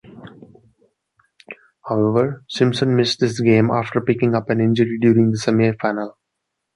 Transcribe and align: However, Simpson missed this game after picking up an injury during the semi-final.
However, 1.87 2.43
Simpson 2.49 2.95
missed 2.95 3.19
this 3.19 3.39
game 3.39 3.69
after 3.69 4.01
picking 4.01 4.33
up 4.33 4.49
an 4.49 4.59
injury 4.59 4.97
during 4.99 5.29
the 5.29 5.37
semi-final. 5.37 6.17